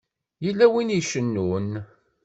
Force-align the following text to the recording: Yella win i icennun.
Yella 0.45 0.67
win 0.71 0.93
i 0.93 0.95
icennun. 0.99 1.69